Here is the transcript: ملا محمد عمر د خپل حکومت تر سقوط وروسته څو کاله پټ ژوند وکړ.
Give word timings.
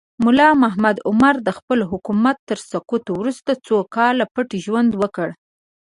ملا 0.25 0.49
محمد 0.63 0.97
عمر 1.09 1.35
د 1.47 1.49
خپل 1.57 1.79
حکومت 1.91 2.37
تر 2.49 2.57
سقوط 2.71 3.05
وروسته 3.11 3.51
څو 3.65 3.77
کاله 3.95 4.25
پټ 4.33 4.49
ژوند 4.65 4.91
وکړ. 5.01 5.29